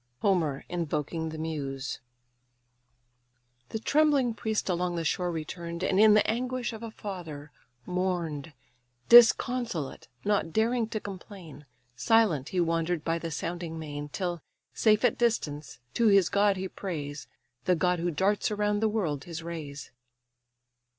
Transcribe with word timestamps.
HOMER 0.23 0.65
INVOKING 0.67 1.29
THE 1.29 1.37
MUSE 1.37 1.99
The 3.69 3.77
trembling 3.77 4.33
priest 4.33 4.67
along 4.67 4.95
the 4.95 5.05
shore 5.05 5.31
return'd, 5.31 5.83
And 5.83 5.99
in 5.99 6.15
the 6.15 6.27
anguish 6.27 6.73
of 6.73 6.81
a 6.81 6.89
father 6.89 7.51
mourn'd. 7.85 8.53
Disconsolate, 9.09 10.07
not 10.25 10.51
daring 10.51 10.87
to 10.89 10.99
complain, 10.99 11.67
Silent 11.95 12.49
he 12.49 12.59
wander'd 12.59 13.03
by 13.05 13.19
the 13.19 13.29
sounding 13.29 13.77
main; 13.77 14.09
Till, 14.09 14.41
safe 14.73 15.05
at 15.05 15.19
distance, 15.19 15.77
to 15.93 16.07
his 16.07 16.29
god 16.29 16.57
he 16.57 16.67
prays, 16.67 17.27
The 17.65 17.75
god 17.75 17.99
who 17.99 18.09
darts 18.09 18.49
around 18.49 18.79
the 18.79 18.89
world 18.89 19.25
his 19.25 19.43
rays. 19.43 19.91